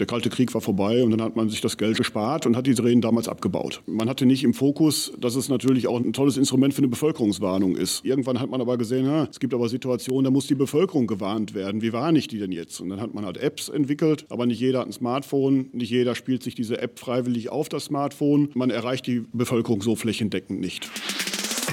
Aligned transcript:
Der 0.00 0.06
Kalte 0.06 0.28
Krieg 0.28 0.52
war 0.54 0.60
vorbei 0.60 1.04
und 1.04 1.12
dann 1.12 1.22
hat 1.22 1.36
man 1.36 1.48
sich 1.48 1.60
das 1.60 1.76
Geld 1.76 1.96
gespart 1.96 2.46
und 2.46 2.56
hat 2.56 2.66
die 2.66 2.72
Sirenen 2.72 3.00
damals 3.00 3.28
abgebaut. 3.28 3.80
Man 3.86 4.08
hatte 4.08 4.26
nicht 4.26 4.42
im 4.42 4.52
Fokus, 4.52 5.12
dass 5.20 5.36
es 5.36 5.48
natürlich 5.48 5.86
auch 5.86 6.00
ein 6.00 6.12
tolles 6.12 6.36
Instrument 6.36 6.74
für 6.74 6.78
eine 6.78 6.88
Bevölkerungswarnung 6.88 7.76
ist. 7.76 8.04
Irgendwann 8.04 8.40
hat 8.40 8.50
man 8.50 8.60
aber 8.60 8.76
gesehen, 8.76 9.06
ha, 9.06 9.28
es 9.30 9.38
gibt 9.38 9.54
aber 9.54 9.68
Situationen, 9.68 10.24
da 10.24 10.30
muss 10.32 10.48
die 10.48 10.56
Bevölkerung 10.56 11.06
gewarnt 11.06 11.54
werden. 11.54 11.80
Wie 11.80 11.92
warne 11.92 12.18
ich 12.18 12.26
die 12.26 12.40
denn 12.40 12.50
jetzt? 12.50 12.80
Und 12.80 12.88
dann 12.88 13.00
hat 13.00 13.14
man 13.14 13.24
halt 13.24 13.36
Apps 13.36 13.68
entwickelt, 13.68 14.26
aber 14.30 14.46
nicht 14.46 14.58
jeder 14.58 14.80
hat 14.80 14.86
ein 14.86 14.92
Smartphone, 14.92 15.68
nicht 15.72 15.90
jeder 15.90 16.16
spielt 16.16 16.42
sich 16.42 16.56
diese 16.56 16.80
App 16.80 16.98
freiwillig 16.98 17.50
auf 17.50 17.68
das 17.68 17.84
Smartphone. 17.84 18.48
Man 18.54 18.70
erreicht 18.70 19.06
die 19.06 19.24
Bevölkerung 19.32 19.80
so 19.80 19.94
flächendeckend 19.94 20.60
nicht. 20.60 20.90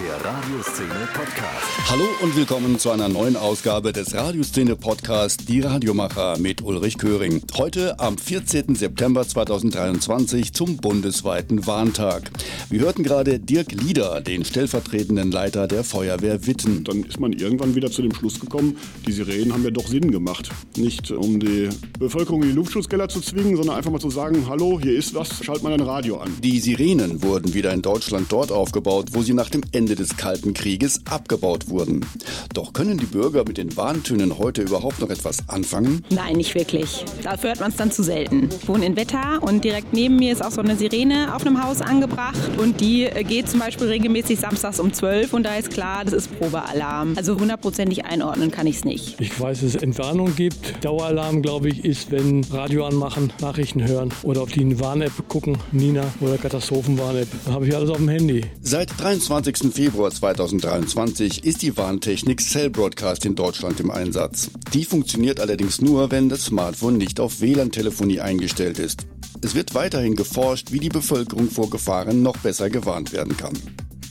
Der 0.04 0.15
Radioszene 0.15 1.07
Podcast. 1.13 1.89
Hallo 1.91 2.05
und 2.21 2.36
willkommen 2.36 2.79
zu 2.79 2.89
einer 2.89 3.07
neuen 3.07 3.36
Ausgabe 3.36 3.93
des 3.93 4.16
Radioszene 4.16 4.75
Podcast 4.75 5.47
Die 5.47 5.61
Radiomacher 5.61 6.39
mit 6.39 6.63
Ulrich 6.63 6.97
Köring. 6.97 7.43
Heute 7.55 7.99
am 7.99 8.17
14. 8.17 8.73
September 8.73 9.27
2023 9.27 10.53
zum 10.53 10.77
bundesweiten 10.77 11.67
Warntag. 11.67 12.31
Wir 12.72 12.80
hörten 12.80 13.03
gerade 13.03 13.39
Dirk 13.39 13.73
Lieder, 13.73 14.22
den 14.22 14.44
stellvertretenden 14.44 15.30
Leiter 15.30 15.67
der 15.67 15.84
Feuerwehr 15.84 16.47
Witten. 16.47 16.83
Dann 16.83 17.03
ist 17.03 17.20
man 17.20 17.33
irgendwann 17.33 17.75
wieder 17.75 17.91
zu 17.91 18.02
dem 18.02 18.16
Schluss 18.16 18.39
gekommen, 18.39 18.77
die 19.05 19.11
Sirenen 19.11 19.53
haben 19.53 19.63
ja 19.63 19.70
doch 19.70 19.88
Sinn 19.88 20.09
gemacht. 20.09 20.49
Nicht 20.77 21.11
um 21.11 21.39
die 21.39 21.70
Bevölkerung 21.99 22.41
in 22.41 22.49
die 22.49 22.55
Luftschutzkeller 22.55 23.08
zu 23.08 23.22
zwingen, 23.22 23.55
sondern 23.55 23.75
einfach 23.75 23.91
mal 23.91 23.99
zu 23.99 24.09
sagen, 24.09 24.47
hallo, 24.49 24.80
hier 24.81 24.95
ist 24.95 25.13
was, 25.13 25.44
schalt 25.44 25.61
mal 25.61 25.73
ein 25.73 25.81
Radio 25.81 26.17
an. 26.17 26.36
Die 26.41 26.59
Sirenen 26.59 27.22
wurden 27.22 27.53
wieder 27.53 27.72
in 27.72 27.83
Deutschland 27.83 28.31
dort 28.31 28.52
aufgebaut, 28.52 29.09
wo 29.11 29.22
sie 29.22 29.33
nach 29.33 29.49
dem 29.52 29.61
Ende 29.72 29.91
Ende 29.91 30.04
des 30.04 30.16
Kalten 30.16 30.54
Krieges 30.54 31.02
abgebaut 31.05 31.68
wurden. 31.68 32.05
Doch 32.54 32.72
können 32.72 32.98
die 32.98 33.05
Bürger 33.05 33.44
mit 33.45 33.58
den 33.58 33.76
Warntönen 33.76 34.38
heute 34.38 34.62
überhaupt 34.62 35.02
noch 35.02 35.09
etwas 35.09 35.50
anfangen? 35.50 36.05
Nein, 36.09 36.38
nicht 36.38 36.55
wirklich. 36.55 37.04
Dafür 37.23 37.50
hört 37.50 37.59
man 37.59 37.72
es 37.72 37.76
dann 37.76 37.91
zu 37.91 38.02
selten. 38.02 38.48
Ich 38.62 38.70
wohne 38.70 38.86
in 38.86 38.95
Wetter 38.95 39.44
und 39.44 39.66
direkt 39.66 39.91
neben 39.91 40.16
mir 40.16 40.31
ist 40.31 40.41
auch 40.45 40.52
so 40.52 40.62
eine 40.62 40.77
Sirene 40.77 41.36
auf 41.36 41.45
einem 41.45 41.62
Haus 41.62 41.81
angebracht 41.81 42.39
und 42.58 42.80
die 42.80 43.09
geht 43.28 43.50
zum 43.50 43.59
Beispiel 43.59 43.88
regelmäßig 43.88 44.39
samstags 44.39 44.80
um 44.80 44.94
12 44.94 45.33
und 45.33 45.44
da 45.44 45.56
ist 45.56 45.72
klar, 45.72 46.05
das 46.05 46.14
ist 46.14 46.39
Probealarm. 46.39 47.16
Also 47.17 47.38
hundertprozentig 47.38 48.05
einordnen 48.05 48.50
kann 48.50 48.67
ich 48.67 48.78
es 48.78 48.86
nicht. 48.86 49.20
Ich 49.20 49.38
weiß, 49.38 49.59
dass 49.59 49.76
es 49.76 49.81
Entwarnung 49.81 50.38
gibt. 50.38 50.86
Daueralarm, 50.86 51.42
glaube 51.42 51.67
ich, 51.67 51.83
ist, 51.83 52.11
wenn 52.11 52.45
Radio 52.45 52.86
anmachen, 52.86 53.33
Nachrichten 53.42 53.86
hören 53.86 54.14
oder 54.23 54.44
auf 54.44 54.52
die 54.52 54.80
Warn-App 54.80 55.28
gucken, 55.28 55.58
Nina 55.73 56.05
oder 56.22 56.38
Katastrophenwarn-App. 56.38 57.28
Dann 57.44 57.53
habe 57.55 57.67
ich 57.67 57.76
alles 57.76 57.89
auf 57.89 57.98
dem 57.98 58.08
Handy. 58.08 58.45
Seit 58.61 58.89
23. 58.98 59.80
Februar 59.81 60.11
2023 60.11 61.43
ist 61.43 61.63
die 61.63 61.75
Warntechnik 61.75 62.39
Cell 62.39 62.69
Broadcast 62.69 63.25
in 63.25 63.33
Deutschland 63.33 63.79
im 63.79 63.89
Einsatz. 63.89 64.51
Die 64.75 64.85
funktioniert 64.85 65.39
allerdings 65.39 65.81
nur, 65.81 66.11
wenn 66.11 66.29
das 66.29 66.45
Smartphone 66.45 66.97
nicht 66.97 67.19
auf 67.19 67.41
WLAN-Telefonie 67.41 68.19
eingestellt 68.19 68.77
ist. 68.77 69.07
Es 69.41 69.55
wird 69.55 69.73
weiterhin 69.73 70.15
geforscht, 70.15 70.71
wie 70.71 70.77
die 70.77 70.89
Bevölkerung 70.89 71.49
vor 71.49 71.71
Gefahren 71.71 72.21
noch 72.21 72.37
besser 72.37 72.69
gewarnt 72.69 73.11
werden 73.11 73.35
kann. 73.35 73.57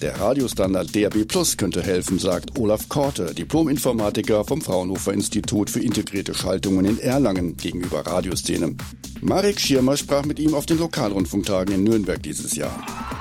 Der 0.03 0.19
Radiostandard 0.19 0.93
DAB 0.97 1.25
Plus 1.29 1.57
könnte 1.57 1.85
helfen, 1.85 2.19
sagt 2.19 2.59
Olaf 2.59 2.89
Korte, 2.89 3.33
Diplom-Informatiker 3.33 4.45
vom 4.45 4.63
Fraunhofer 4.63 5.13
Institut 5.13 5.71
für 5.71 5.79
integrierte 5.79 6.35
Schaltungen 6.35 6.85
in 6.85 6.99
Erlangen 6.99 7.57
gegenüber 7.57 8.05
Radioszene. 8.05 8.75
Marek 9.21 9.61
Schirmer 9.61 9.97
sprach 9.97 10.25
mit 10.25 10.41
ihm 10.41 10.55
auf 10.55 10.67
den 10.67 10.81
Lokalrundfunktagen 10.81 11.77
in 11.77 11.85
Nürnberg 11.85 12.21
dieses 12.21 12.57
Jahr. 12.57 13.20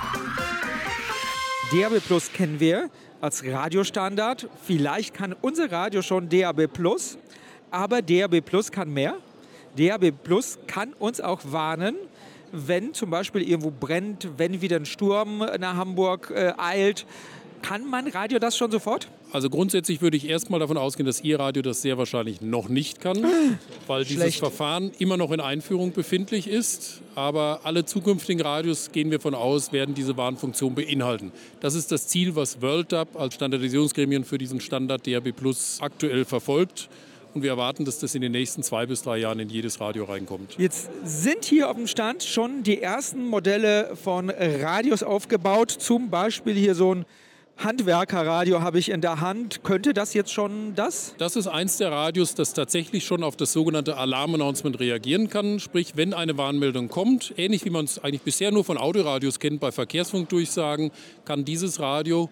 DAB 1.72 2.00
Plus 2.00 2.34
kennen 2.34 2.60
wir 2.60 2.90
als 3.22 3.46
Radiostandard. 3.46 4.50
Vielleicht 4.66 5.14
kann 5.14 5.36
unser 5.40 5.72
Radio 5.72 6.02
schon 6.02 6.28
DAB 6.28 6.66
Plus, 6.66 7.20
aber 7.70 8.02
DAB 8.02 8.42
Plus 8.42 8.72
kann 8.72 8.92
mehr. 8.92 9.18
DAB 9.78 10.12
Plus 10.24 10.58
kann 10.66 10.94
uns 10.94 11.22
auch 11.22 11.42
warnen, 11.46 11.96
wenn 12.52 12.96
zum 12.96 13.12
Beispiel 13.12 13.48
irgendwo 13.48 13.70
brennt, 13.70 14.30
wenn 14.38 14.62
wieder 14.62 14.78
ein 14.78 14.88
Sturm 14.88 15.46
nach 15.60 15.76
Hamburg 15.76 16.32
äh, 16.32 16.54
eilt. 16.58 17.06
Kann 17.62 17.90
mein 17.90 18.08
Radio 18.08 18.40
das 18.40 18.58
schon 18.58 18.72
sofort? 18.72 19.08
Also 19.32 19.50
grundsätzlich 19.50 20.02
würde 20.02 20.18
ich 20.18 20.28
erstmal 20.28 20.60
davon 20.60 20.78
ausgehen, 20.78 21.06
dass 21.06 21.22
Ihr 21.22 21.40
Radio 21.40 21.62
das 21.62 21.82
sehr 21.82 21.98
wahrscheinlich 21.98 22.42
noch 22.42 22.68
nicht 22.68 23.00
kann, 23.00 23.24
weil 23.88 24.04
dieses 24.04 24.18
Schlecht. 24.24 24.40
Verfahren 24.40 24.92
immer 24.98 25.18
noch 25.18 25.32
in 25.32 25.40
Einführung 25.40 25.92
befindlich 25.92 26.48
ist. 26.48 27.02
Aber 27.16 27.62
alle 27.64 27.86
zukünftigen 27.86 28.42
Radios, 28.42 28.92
gehen 28.92 29.12
wir 29.12 29.20
von 29.20 29.36
aus, 29.36 29.72
werden 29.72 29.94
diese 29.94 30.18
Warnfunktion 30.18 30.74
beinhalten. 30.74 31.32
Das 31.60 31.76
ist 31.76 31.92
das 31.92 32.08
Ziel, 32.08 32.36
was 32.36 32.62
WorldDAP 32.62 33.20
als 33.20 33.36
Standardisierungsgremium 33.36 34.24
für 34.24 34.38
diesen 34.38 34.62
Standard 34.62 35.06
DAB 35.06 35.32
Plus 35.34 35.78
aktuell 35.82 36.26
verfolgt. 36.26 36.90
Und 37.34 37.44
wir 37.44 37.52
erwarten, 37.52 37.86
dass 37.86 38.00
das 38.00 38.16
in 38.16 38.22
den 38.22 38.32
nächsten 38.32 38.64
zwei 38.64 38.88
bis 38.88 39.04
drei 39.04 39.20
Jahren 39.20 39.40
in 39.40 39.50
jedes 39.50 39.80
Radio 39.80 40.06
reinkommt. 40.06 40.56
Jetzt 40.58 40.90
sind 41.04 41.46
hier 41.46 41.70
auf 41.70 41.76
dem 41.76 41.86
Stand 41.86 42.24
schon 42.24 42.64
die 42.64 42.82
ersten 42.82 43.24
Modelle 43.28 43.96
von 43.96 44.32
Radios 44.32 45.04
aufgebaut. 45.04 45.70
Zum 45.70 46.10
Beispiel 46.10 46.56
hier 46.56 46.74
so 46.74 46.96
ein 46.96 47.06
Handwerkerradio 47.60 48.62
habe 48.62 48.80
ich 48.80 48.90
in 48.90 49.02
der 49.02 49.20
Hand. 49.20 49.64
Könnte 49.64 49.94
das 49.94 50.14
jetzt 50.14 50.32
schon 50.32 50.76
das? 50.76 51.14
Das 51.18 51.36
ist 51.36 51.48
eins 51.48 51.76
der 51.76 51.92
Radios, 51.92 52.34
das 52.34 52.54
tatsächlich 52.54 53.06
schon 53.06 53.22
auf 53.22 53.36
das 53.36 53.52
sogenannte 53.52 53.98
Alarm-Announcement 53.98 54.80
reagieren 54.80 55.30
kann. 55.30 55.60
Sprich, 55.60 55.94
wenn 55.96 56.14
eine 56.14 56.38
Warnmeldung 56.38 56.88
kommt, 56.88 57.34
ähnlich 57.36 57.66
wie 57.66 57.70
man 57.70 57.84
es 57.84 58.00
eigentlich 58.00 58.22
bisher 58.22 58.52
nur 58.52 58.64
von 58.64 58.78
Autoradios 58.78 59.40
kennt, 59.40 59.60
bei 59.60 59.74
Verkehrsfunkdurchsagen, 59.74 60.92
kann 61.26 61.44
dieses 61.44 61.82
Radio 61.82 62.30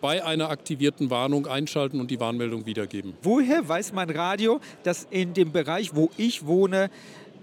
bei 0.00 0.24
einer 0.24 0.48
aktivierten 0.48 1.10
Warnung 1.10 1.46
einschalten 1.46 2.00
und 2.00 2.10
die 2.10 2.18
Warnmeldung 2.18 2.64
wiedergeben. 2.64 3.12
Woher 3.22 3.68
weiß 3.68 3.92
mein 3.92 4.08
Radio, 4.08 4.58
dass 4.84 5.06
in 5.10 5.34
dem 5.34 5.52
Bereich, 5.52 5.94
wo 5.94 6.10
ich 6.16 6.46
wohne, 6.46 6.90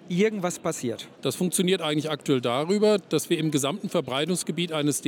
irgendwas 0.10 0.58
passiert? 0.58 1.08
Das 1.22 1.36
funktioniert 1.36 1.82
eigentlich 1.82 2.10
aktuell 2.10 2.42
darüber, 2.42 2.98
dass 2.98 3.30
wir 3.30 3.38
im 3.38 3.52
gesamten 3.52 3.88
Verbreitungsgebiet 3.88 4.72
eines 4.74 5.02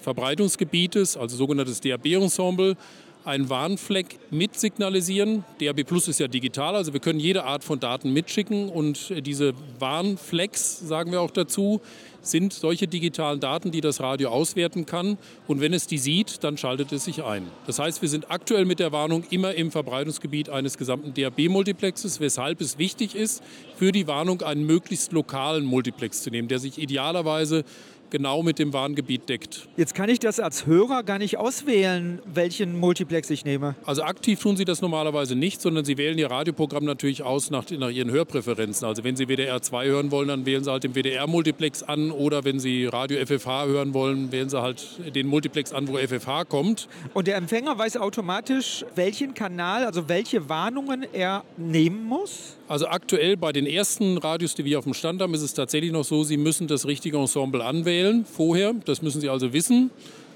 DAB-Verbreitungsgebietes, 0.00 1.16
also 1.16 1.36
sogenanntes 1.36 1.80
DAB-Ensemble, 1.80 2.76
einen 3.22 3.50
Warnfleck 3.50 4.18
mit 4.30 4.58
signalisieren. 4.58 5.44
DAB 5.60 5.84
Plus 5.84 6.08
ist 6.08 6.20
ja 6.20 6.28
digital, 6.28 6.74
also 6.74 6.94
wir 6.94 7.00
können 7.00 7.20
jede 7.20 7.44
Art 7.44 7.62
von 7.62 7.78
Daten 7.78 8.14
mitschicken 8.14 8.70
und 8.70 9.12
diese 9.26 9.52
Warnflecks, 9.78 10.78
sagen 10.78 11.12
wir 11.12 11.20
auch 11.20 11.30
dazu, 11.30 11.82
sind 12.22 12.52
solche 12.52 12.86
digitalen 12.86 13.40
Daten, 13.40 13.70
die 13.70 13.80
das 13.80 14.00
Radio 14.00 14.30
auswerten 14.30 14.86
kann. 14.86 15.18
Und 15.46 15.60
wenn 15.60 15.72
es 15.72 15.86
die 15.86 15.98
sieht, 15.98 16.44
dann 16.44 16.56
schaltet 16.56 16.92
es 16.92 17.04
sich 17.04 17.22
ein. 17.22 17.46
Das 17.66 17.78
heißt, 17.78 18.02
wir 18.02 18.08
sind 18.08 18.30
aktuell 18.30 18.64
mit 18.64 18.78
der 18.78 18.92
Warnung 18.92 19.24
immer 19.30 19.54
im 19.54 19.70
Verbreitungsgebiet 19.70 20.48
eines 20.48 20.76
gesamten 20.76 21.14
DAB-Multiplexes, 21.14 22.20
weshalb 22.20 22.60
es 22.60 22.78
wichtig 22.78 23.14
ist, 23.14 23.42
für 23.76 23.92
die 23.92 24.06
Warnung 24.06 24.42
einen 24.42 24.64
möglichst 24.64 25.12
lokalen 25.12 25.64
Multiplex 25.64 26.22
zu 26.22 26.30
nehmen, 26.30 26.48
der 26.48 26.58
sich 26.58 26.78
idealerweise 26.78 27.64
genau 28.10 28.42
mit 28.42 28.58
dem 28.58 28.72
Warngebiet 28.72 29.28
deckt. 29.28 29.68
Jetzt 29.76 29.94
kann 29.94 30.08
ich 30.08 30.18
das 30.18 30.40
als 30.40 30.66
Hörer 30.66 31.02
gar 31.02 31.18
nicht 31.18 31.38
auswählen, 31.38 32.20
welchen 32.24 32.78
Multiplex 32.78 33.30
ich 33.30 33.44
nehme. 33.44 33.74
Also 33.84 34.02
aktiv 34.02 34.40
tun 34.40 34.56
Sie 34.56 34.64
das 34.64 34.82
normalerweise 34.82 35.34
nicht, 35.36 35.60
sondern 35.60 35.84
Sie 35.84 35.96
wählen 35.96 36.18
Ihr 36.18 36.30
Radioprogramm 36.30 36.84
natürlich 36.84 37.22
aus 37.22 37.50
nach, 37.50 37.68
nach 37.70 37.90
Ihren 37.90 38.10
Hörpräferenzen. 38.10 38.86
Also 38.86 39.04
wenn 39.04 39.16
Sie 39.16 39.26
WDR 39.26 39.62
2 39.62 39.86
hören 39.86 40.10
wollen, 40.10 40.28
dann 40.28 40.46
wählen 40.46 40.64
Sie 40.64 40.70
halt 40.70 40.84
den 40.84 40.94
WDR-Multiplex 40.94 41.82
an 41.82 42.10
oder 42.10 42.44
wenn 42.44 42.58
Sie 42.58 42.86
Radio 42.86 43.24
FFH 43.24 43.66
hören 43.66 43.94
wollen, 43.94 44.32
wählen 44.32 44.48
Sie 44.48 44.60
halt 44.60 44.86
den 45.14 45.26
Multiplex 45.26 45.72
an, 45.72 45.88
wo 45.88 45.96
FFH 45.96 46.44
kommt. 46.44 46.88
Und 47.14 47.26
der 47.26 47.36
Empfänger 47.36 47.78
weiß 47.78 47.96
automatisch, 47.96 48.84
welchen 48.94 49.34
Kanal, 49.34 49.84
also 49.84 50.08
welche 50.08 50.48
Warnungen 50.48 51.06
er 51.12 51.44
nehmen 51.56 52.04
muss? 52.04 52.56
Also 52.70 52.86
aktuell 52.86 53.36
bei 53.36 53.52
den 53.52 53.66
ersten 53.66 54.16
Radios, 54.16 54.54
die 54.54 54.64
wir 54.64 54.78
auf 54.78 54.84
dem 54.84 54.94
Stand 54.94 55.20
haben, 55.20 55.34
ist 55.34 55.42
es 55.42 55.54
tatsächlich 55.54 55.90
noch 55.90 56.04
so, 56.04 56.22
Sie 56.22 56.36
müssen 56.36 56.68
das 56.68 56.86
richtige 56.86 57.16
Ensemble 57.16 57.64
anwählen 57.64 58.24
vorher. 58.24 58.74
Das 58.84 59.02
müssen 59.02 59.20
Sie 59.20 59.28
also 59.28 59.52
wissen. 59.52 59.90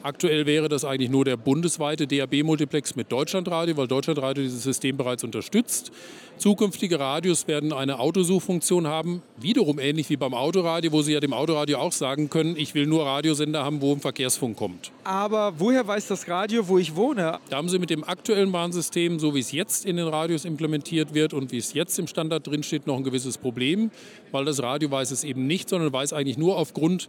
Aktuell 0.04 0.44
wäre 0.44 0.68
das 0.68 0.84
eigentlich 0.84 1.08
nur 1.08 1.24
der 1.24 1.38
bundesweite 1.38 2.06
DAB-Multiplex 2.06 2.94
mit 2.94 3.10
Deutschlandradio, 3.10 3.78
weil 3.78 3.88
Deutschlandradio 3.88 4.42
dieses 4.42 4.62
System 4.62 4.98
bereits 4.98 5.24
unterstützt. 5.24 5.92
Zukünftige 6.36 7.00
Radios 7.00 7.48
werden 7.48 7.72
eine 7.72 7.98
Autosuchfunktion 7.98 8.86
haben, 8.86 9.22
wiederum 9.38 9.78
ähnlich 9.78 10.10
wie 10.10 10.18
beim 10.18 10.34
Autoradio, 10.34 10.92
wo 10.92 11.00
Sie 11.00 11.14
ja 11.14 11.20
dem 11.20 11.32
Autoradio 11.32 11.78
auch 11.78 11.92
sagen 11.92 12.28
können, 12.28 12.54
ich 12.54 12.74
will 12.74 12.86
nur 12.86 13.06
Radiosender 13.06 13.64
haben, 13.64 13.80
wo 13.80 13.94
ein 13.94 14.00
Verkehrsfunk 14.00 14.58
kommt. 14.58 14.92
Aber 15.04 15.54
woher 15.56 15.86
weiß 15.88 16.08
das 16.08 16.28
Radio, 16.28 16.68
wo 16.68 16.76
ich 16.76 16.94
wohne? 16.94 17.38
Da 17.48 17.56
haben 17.56 17.70
Sie 17.70 17.78
mit 17.78 17.88
dem 17.88 18.04
aktuellen 18.04 18.52
Warnsystem, 18.52 19.18
so 19.18 19.34
wie 19.34 19.40
es 19.40 19.52
jetzt 19.52 19.86
in 19.86 19.96
den 19.96 20.08
Radios 20.08 20.44
implementiert 20.44 21.14
wird 21.14 21.32
und 21.32 21.50
wie 21.50 21.56
es 21.56 21.72
jetzt 21.72 21.98
im 21.98 22.08
Standard 22.08 22.46
drinsteht, 22.46 22.86
noch 22.86 22.98
ein 22.98 23.04
gewisses 23.04 23.38
Problem, 23.38 23.90
weil 24.32 24.44
das 24.44 24.62
Radio 24.62 24.90
weiß 24.90 25.12
es 25.12 25.24
eben 25.24 25.46
nicht, 25.46 25.70
sondern 25.70 25.90
weiß 25.94 26.12
eigentlich 26.12 26.36
nur 26.36 26.58
aufgrund 26.58 27.08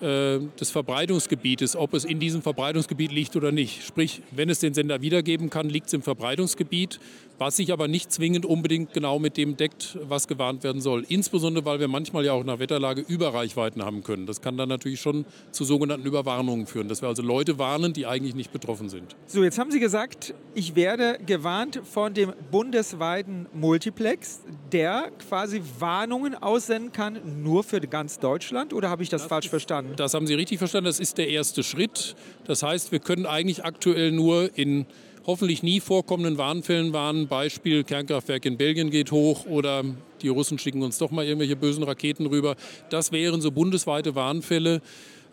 äh, 0.00 0.38
des 0.60 0.70
Verbreitungsgebietes, 0.70 1.76
ob 1.76 1.94
es 1.94 2.04
in 2.04 2.20
diesem 2.20 2.42
Verbreitungsgebiet 2.42 3.12
liegt 3.12 3.36
oder 3.36 3.52
nicht. 3.52 3.84
Sprich, 3.84 4.22
wenn 4.30 4.50
es 4.50 4.60
den 4.60 4.74
Sender 4.74 5.00
wiedergeben 5.02 5.50
kann, 5.50 5.68
liegt 5.68 5.86
es 5.86 5.92
im 5.92 6.02
Verbreitungsgebiet 6.02 7.00
was 7.38 7.56
sich 7.56 7.72
aber 7.72 7.88
nicht 7.88 8.12
zwingend 8.12 8.46
unbedingt 8.46 8.92
genau 8.92 9.18
mit 9.18 9.36
dem 9.36 9.56
deckt, 9.56 9.98
was 10.02 10.28
gewarnt 10.28 10.64
werden 10.64 10.80
soll. 10.80 11.04
Insbesondere, 11.08 11.64
weil 11.64 11.80
wir 11.80 11.88
manchmal 11.88 12.24
ja 12.24 12.32
auch 12.32 12.44
nach 12.44 12.58
Wetterlage 12.58 13.02
Überreichweiten 13.02 13.84
haben 13.84 14.02
können. 14.02 14.26
Das 14.26 14.40
kann 14.40 14.56
dann 14.56 14.68
natürlich 14.68 15.00
schon 15.00 15.26
zu 15.50 15.64
sogenannten 15.64 16.06
Überwarnungen 16.06 16.66
führen, 16.66 16.88
dass 16.88 17.02
wir 17.02 17.08
also 17.08 17.22
Leute 17.22 17.58
warnen, 17.58 17.92
die 17.92 18.06
eigentlich 18.06 18.34
nicht 18.34 18.52
betroffen 18.52 18.88
sind. 18.88 19.16
So, 19.26 19.42
jetzt 19.44 19.58
haben 19.58 19.70
Sie 19.70 19.80
gesagt, 19.80 20.34
ich 20.54 20.74
werde 20.76 21.18
gewarnt 21.24 21.80
von 21.84 22.14
dem 22.14 22.32
bundesweiten 22.50 23.46
Multiplex, 23.52 24.40
der 24.72 25.10
quasi 25.28 25.62
Warnungen 25.78 26.34
aussenden 26.34 26.92
kann, 26.92 27.42
nur 27.42 27.64
für 27.64 27.80
ganz 27.80 28.18
Deutschland? 28.18 28.72
Oder 28.72 28.90
habe 28.90 29.02
ich 29.02 29.08
das, 29.08 29.22
das 29.22 29.28
falsch 29.28 29.48
verstanden? 29.48 29.85
Das 29.94 30.14
haben 30.14 30.26
Sie 30.26 30.34
richtig 30.34 30.58
verstanden. 30.58 30.86
Das 30.86 31.00
ist 31.00 31.18
der 31.18 31.28
erste 31.28 31.62
Schritt. 31.62 32.16
Das 32.44 32.62
heißt, 32.62 32.92
wir 32.92 32.98
können 32.98 33.26
eigentlich 33.26 33.64
aktuell 33.64 34.10
nur 34.10 34.50
in 34.56 34.86
hoffentlich 35.26 35.62
nie 35.62 35.80
vorkommenden 35.80 36.38
Warnfällen 36.38 36.92
waren. 36.92 37.28
Beispiel 37.28 37.84
Kernkraftwerk 37.84 38.44
in 38.44 38.56
Belgien 38.56 38.90
geht 38.90 39.12
hoch 39.12 39.46
oder 39.46 39.84
die 40.22 40.28
Russen 40.28 40.58
schicken 40.58 40.82
uns 40.82 40.98
doch 40.98 41.10
mal 41.10 41.24
irgendwelche 41.24 41.56
bösen 41.56 41.82
Raketen 41.82 42.26
rüber. 42.26 42.56
Das 42.90 43.12
wären 43.12 43.40
so 43.40 43.50
bundesweite 43.50 44.14
Warnfälle. 44.14 44.82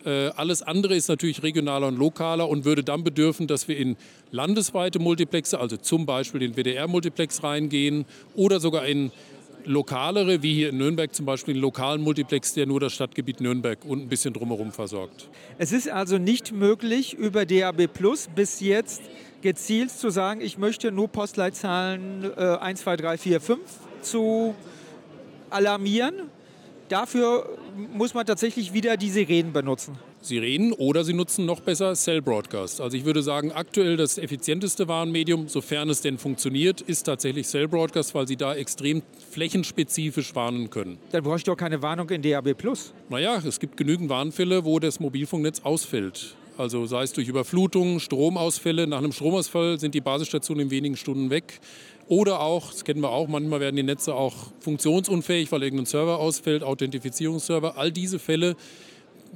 Äh, 0.04 0.30
alles 0.36 0.62
andere 0.62 0.94
ist 0.94 1.08
natürlich 1.08 1.42
regionaler 1.42 1.86
und 1.86 1.96
lokaler 1.96 2.48
und 2.48 2.64
würde 2.64 2.84
dann 2.84 3.04
bedürfen, 3.04 3.46
dass 3.46 3.68
wir 3.68 3.76
in 3.76 3.96
landesweite 4.32 4.98
Multiplexe, 4.98 5.58
also 5.58 5.76
zum 5.76 6.04
Beispiel 6.04 6.40
den 6.40 6.56
WDR-Multiplex 6.56 7.42
reingehen 7.42 8.04
oder 8.34 8.60
sogar 8.60 8.86
in 8.86 9.12
lokalere, 9.64 10.42
wie 10.42 10.54
hier 10.54 10.70
in 10.70 10.78
Nürnberg 10.78 11.14
zum 11.14 11.26
Beispiel, 11.26 11.54
einen 11.54 11.62
lokalen 11.62 12.02
Multiplex, 12.02 12.54
der 12.54 12.66
nur 12.66 12.80
das 12.80 12.92
Stadtgebiet 12.92 13.40
Nürnberg 13.40 13.84
und 13.84 14.02
ein 14.02 14.08
bisschen 14.08 14.34
drumherum 14.34 14.72
versorgt. 14.72 15.28
Es 15.58 15.72
ist 15.72 15.88
also 15.88 16.18
nicht 16.18 16.52
möglich, 16.52 17.14
über 17.14 17.46
DAB 17.46 17.86
Plus 17.86 18.28
bis 18.34 18.60
jetzt 18.60 19.02
gezielt 19.42 19.90
zu 19.90 20.10
sagen, 20.10 20.40
ich 20.40 20.58
möchte 20.58 20.90
nur 20.90 21.08
Postleitzahlen 21.08 22.32
äh, 22.36 22.56
1, 22.56 22.80
2, 22.82 22.96
3, 22.96 23.18
4, 23.18 23.40
5 23.40 23.60
zu 24.00 24.54
alarmieren. 25.50 26.14
Dafür 26.88 27.58
muss 27.92 28.14
man 28.14 28.26
tatsächlich 28.26 28.72
wieder 28.72 28.96
die 28.96 29.10
Sirenen 29.10 29.52
benutzen. 29.52 29.98
Sirenen 30.24 30.72
oder 30.72 31.04
Sie 31.04 31.12
nutzen 31.12 31.44
noch 31.44 31.60
besser 31.60 31.94
Cell 31.94 32.22
Broadcast. 32.22 32.80
Also 32.80 32.96
ich 32.96 33.04
würde 33.04 33.22
sagen, 33.22 33.52
aktuell 33.52 33.98
das 33.98 34.16
effizienteste 34.16 34.88
Warnmedium, 34.88 35.48
sofern 35.48 35.90
es 35.90 36.00
denn 36.00 36.16
funktioniert, 36.16 36.80
ist 36.80 37.02
tatsächlich 37.04 37.46
Cell 37.46 37.68
Broadcast, 37.68 38.14
weil 38.14 38.26
Sie 38.26 38.36
da 38.36 38.54
extrem 38.54 39.02
flächenspezifisch 39.30 40.34
warnen 40.34 40.70
können. 40.70 40.98
Dann 41.12 41.22
brauche 41.22 41.36
ich 41.36 41.44
doch 41.44 41.56
keine 41.56 41.82
Warnung 41.82 42.08
in 42.08 42.22
DAB+. 42.22 42.54
Naja, 43.10 43.42
es 43.46 43.60
gibt 43.60 43.76
genügend 43.76 44.08
Warnfälle, 44.08 44.64
wo 44.64 44.78
das 44.78 44.98
Mobilfunknetz 44.98 45.60
ausfällt. 45.62 46.36
Also 46.56 46.86
sei 46.86 47.02
es 47.02 47.12
durch 47.12 47.28
Überflutung, 47.28 48.00
Stromausfälle. 48.00 48.86
Nach 48.86 48.98
einem 48.98 49.12
Stromausfall 49.12 49.78
sind 49.78 49.94
die 49.94 50.00
Basisstationen 50.00 50.66
in 50.66 50.70
wenigen 50.70 50.96
Stunden 50.96 51.28
weg. 51.28 51.60
Oder 52.06 52.40
auch, 52.40 52.70
das 52.70 52.84
kennen 52.84 53.00
wir 53.00 53.10
auch, 53.10 53.28
manchmal 53.28 53.60
werden 53.60 53.76
die 53.76 53.82
Netze 53.82 54.14
auch 54.14 54.34
funktionsunfähig, 54.60 55.50
weil 55.52 55.62
irgendein 55.62 55.86
Server 55.86 56.18
ausfällt, 56.18 56.62
Authentifizierungsserver. 56.62 57.76
All 57.76 57.90
diese 57.90 58.18
Fälle 58.18 58.56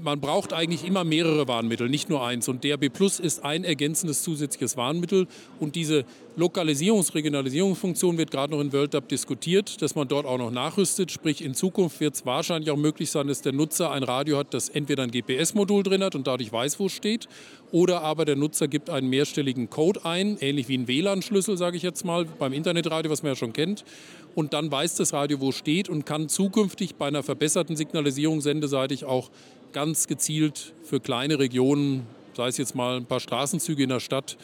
man 0.03 0.21
braucht 0.21 0.53
eigentlich 0.53 0.85
immer 0.85 1.05
mehrere 1.05 1.49
Warnmittel, 1.49 1.89
nicht 1.89 2.09
nur 2.09 2.25
eins. 2.25 2.49
Und 2.49 2.65
DRB 2.65 2.93
Plus 2.93 3.21
ist 3.21 3.45
ein 3.45 3.65
ergänzendes 3.65 4.23
zusätzliches 4.23 4.77
Warnmittel. 4.77 5.27
Und 5.61 5.77
diese 5.77 6.05
Lokalisierungs-, 6.37 7.15
Regionalisierungsfunktion 7.15 8.17
wird 8.17 8.31
gerade 8.31 8.53
noch 8.53 8.61
in 8.61 8.73
WorldUp 8.73 9.09
diskutiert, 9.09 9.83
dass 9.83 9.95
man 9.95 10.06
dort 10.06 10.27
auch 10.27 10.39
noch 10.39 10.50
nachrüstet. 10.50 11.11
Sprich, 11.11 11.45
in 11.45 11.55
Zukunft 11.55 12.00
wird 12.00 12.15
es 12.15 12.27
wahrscheinlich 12.27 12.71
auch 12.71 12.77
möglich 12.77 13.11
sein, 13.11 13.27
dass 13.27 13.43
der 13.43 13.53
Nutzer 13.53 13.91
ein 13.91 14.03
Radio 14.03 14.39
hat, 14.39 14.55
das 14.55 14.69
entweder 14.69 15.03
ein 15.03 15.11
GPS-Modul 15.11 15.83
drin 15.83 16.03
hat 16.03 16.15
und 16.15 16.27
dadurch 16.27 16.53
weiß, 16.53 16.79
wo 16.79 16.87
es 16.87 16.93
steht, 16.93 17.29
oder 17.73 18.03
aber 18.03 18.25
der 18.25 18.37
Nutzer 18.37 18.69
gibt 18.69 18.89
einen 18.89 19.11
mehrstelligen 19.11 19.69
Code 19.69 20.05
ein, 20.05 20.39
ähnlich 20.41 20.69
wie 20.69 20.79
ein 20.79 20.89
WLAN-Schlüssel, 20.89 21.56
sage 21.56 21.77
ich 21.77 21.83
jetzt 21.83 22.05
mal, 22.05 22.25
beim 22.25 22.53
Internetradio, 22.53 23.11
was 23.11 23.23
man 23.23 23.33
ja 23.33 23.37
schon 23.37 23.53
kennt. 23.53 23.85
Und 24.35 24.53
dann 24.53 24.71
weiß 24.71 24.95
das 24.95 25.12
Radio, 25.12 25.41
wo 25.41 25.50
es 25.50 25.56
steht 25.56 25.89
und 25.89 26.06
kann 26.06 26.29
zukünftig 26.29 26.95
bei 26.95 27.09
einer 27.09 27.23
verbesserten 27.23 27.77
Signalisierung 27.77 28.41
sendeseitig 28.41 29.05
auch 29.05 29.31
ganz 29.73 30.06
gezielt 30.06 30.73
für 30.85 31.00
kleine 31.00 31.38
Regionen, 31.38 32.06
sei 32.37 32.49
es 32.49 32.56
jetzt 32.56 32.75
mal 32.75 32.97
ein 32.97 33.06
paar 33.06 33.20
Straßenzüge 33.20 33.82
in 33.82 33.88
der 33.88 34.00
Stadt, 34.00 34.37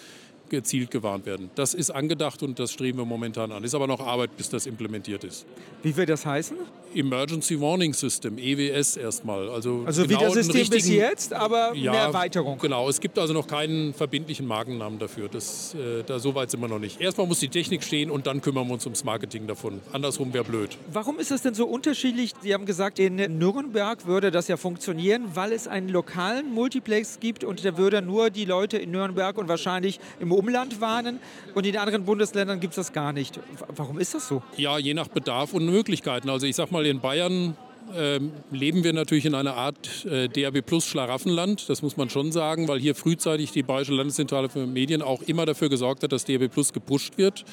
gezielt 0.48 0.90
gewarnt 0.90 1.26
werden. 1.26 1.50
Das 1.54 1.74
ist 1.74 1.90
angedacht 1.90 2.42
und 2.42 2.58
das 2.58 2.72
streben 2.72 2.98
wir 2.98 3.04
momentan 3.04 3.50
an. 3.50 3.64
Ist 3.64 3.74
aber 3.74 3.86
noch 3.86 4.00
Arbeit, 4.00 4.36
bis 4.36 4.50
das 4.50 4.66
implementiert 4.66 5.24
ist. 5.24 5.46
Wie 5.82 5.96
wird 5.96 6.08
das 6.08 6.26
heißen? 6.26 6.56
Emergency 6.94 7.60
Warning 7.60 7.92
System, 7.92 8.38
EWS 8.38 8.96
erstmal. 8.96 9.48
Also, 9.48 9.82
also 9.86 10.06
genau 10.06 10.20
wie 10.20 10.24
das 10.24 10.46
System 10.46 10.68
bis 10.68 10.88
jetzt, 10.88 11.32
aber 11.32 11.74
ja, 11.74 11.92
eine 11.92 12.00
Erweiterung. 12.00 12.58
Genau, 12.58 12.88
es 12.88 13.00
gibt 13.00 13.18
also 13.18 13.34
noch 13.34 13.46
keinen 13.46 13.94
verbindlichen 13.94 14.46
Markennamen 14.46 14.98
dafür. 14.98 15.28
Das, 15.28 15.74
äh, 15.74 16.02
da, 16.06 16.18
so 16.18 16.34
weit 16.34 16.50
sind 16.50 16.60
wir 16.60 16.68
noch 16.68 16.78
nicht. 16.78 17.00
Erstmal 17.00 17.26
muss 17.26 17.40
die 17.40 17.48
Technik 17.48 17.82
stehen 17.82 18.10
und 18.10 18.26
dann 18.26 18.40
kümmern 18.40 18.66
wir 18.66 18.74
uns 18.74 18.84
ums 18.84 19.04
Marketing 19.04 19.46
davon. 19.46 19.80
Andersrum 19.92 20.32
wäre 20.32 20.44
blöd. 20.44 20.76
Warum 20.92 21.18
ist 21.18 21.30
das 21.30 21.42
denn 21.42 21.54
so 21.54 21.66
unterschiedlich? 21.66 22.32
Sie 22.42 22.54
haben 22.54 22.66
gesagt, 22.66 22.98
in 22.98 23.16
Nürnberg 23.38 24.06
würde 24.06 24.30
das 24.30 24.48
ja 24.48 24.56
funktionieren, 24.56 25.24
weil 25.34 25.52
es 25.52 25.68
einen 25.68 25.88
lokalen 25.88 26.52
Multiplex 26.52 27.20
gibt 27.20 27.44
und 27.44 27.64
der 27.64 27.76
würde 27.76 28.02
nur 28.02 28.30
die 28.30 28.44
Leute 28.44 28.78
in 28.78 28.90
Nürnberg 28.90 29.36
und 29.38 29.48
wahrscheinlich 29.48 30.00
im 30.20 30.32
Umland 30.32 30.80
warnen 30.80 31.18
und 31.54 31.66
in 31.66 31.76
anderen 31.76 32.04
Bundesländern 32.04 32.60
gibt 32.60 32.72
es 32.72 32.76
das 32.76 32.92
gar 32.92 33.12
nicht. 33.12 33.40
Warum 33.74 33.98
ist 33.98 34.14
das 34.14 34.28
so? 34.28 34.42
Ja, 34.56 34.78
je 34.78 34.94
nach 34.94 35.08
Bedarf 35.08 35.52
und 35.54 35.66
Möglichkeiten. 35.66 36.28
Also 36.28 36.46
ich 36.46 36.56
sag 36.56 36.70
mal, 36.70 36.83
in 36.84 37.00
Bayern 37.00 37.56
äh, 37.94 38.20
leben 38.50 38.84
wir 38.84 38.92
natürlich 38.92 39.26
in 39.26 39.34
einer 39.34 39.54
Art 39.54 40.06
äh, 40.06 40.28
DAB 40.28 40.62
Plus 40.62 40.86
Schlaraffenland, 40.86 41.68
das 41.68 41.82
muss 41.82 41.96
man 41.96 42.10
schon 42.10 42.32
sagen, 42.32 42.68
weil 42.68 42.80
hier 42.80 42.94
frühzeitig 42.94 43.52
die 43.52 43.62
Bayerische 43.62 43.92
Landeszentrale 43.92 44.48
für 44.48 44.66
Medien 44.66 45.02
auch 45.02 45.22
immer 45.22 45.46
dafür 45.46 45.68
gesorgt 45.68 46.02
hat, 46.02 46.12
dass 46.12 46.24
DAB 46.24 46.48
Plus 46.48 46.72
gepusht 46.72 47.18
wird. 47.18 47.44